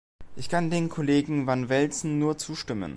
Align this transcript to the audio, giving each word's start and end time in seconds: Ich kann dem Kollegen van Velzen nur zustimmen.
Ich 0.35 0.49
kann 0.49 0.71
dem 0.71 0.89
Kollegen 0.89 1.45
van 1.45 1.69
Velzen 1.69 2.17
nur 2.17 2.35
zustimmen. 2.35 2.89